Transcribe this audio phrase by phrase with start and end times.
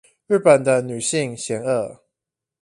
[0.25, 1.99] 日本的女性嫌惡